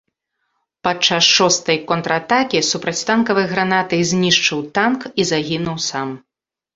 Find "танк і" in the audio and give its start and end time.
4.79-5.27